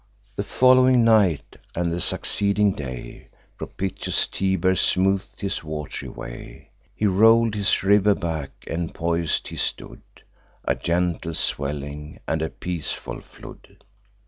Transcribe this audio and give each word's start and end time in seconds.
The 0.35 0.43
foll'wing 0.43 1.03
night, 1.03 1.57
and 1.75 1.91
the 1.91 2.01
succeeding 2.01 2.71
day, 2.73 3.27
Propitious 3.55 4.25
Tiber 4.27 4.75
smooth'd 4.75 5.41
his 5.41 5.59
wat'ry 5.63 6.09
way: 6.09 6.71
He 6.95 7.05
roll'd 7.05 7.53
his 7.53 7.83
river 7.83 8.15
back, 8.15 8.49
and 8.65 8.95
pois'd 8.95 9.49
he 9.49 9.57
stood, 9.57 10.01
A 10.65 10.73
gentle 10.73 11.35
swelling, 11.35 12.19
and 12.27 12.41
a 12.41 12.49
peaceful 12.49 13.21
flood. 13.21 13.83